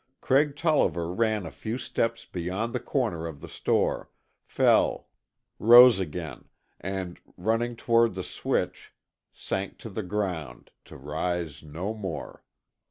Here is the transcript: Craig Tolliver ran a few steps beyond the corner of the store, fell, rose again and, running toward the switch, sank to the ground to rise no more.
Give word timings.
Craig 0.19 0.55
Tolliver 0.55 1.13
ran 1.13 1.45
a 1.45 1.51
few 1.51 1.77
steps 1.77 2.25
beyond 2.25 2.73
the 2.73 2.79
corner 2.79 3.27
of 3.27 3.39
the 3.39 3.47
store, 3.47 4.09
fell, 4.43 5.09
rose 5.59 5.99
again 5.99 6.45
and, 6.79 7.19
running 7.37 7.75
toward 7.75 8.15
the 8.15 8.23
switch, 8.23 8.95
sank 9.31 9.77
to 9.77 9.91
the 9.91 10.01
ground 10.01 10.71
to 10.85 10.97
rise 10.97 11.61
no 11.61 11.93
more. 11.93 12.43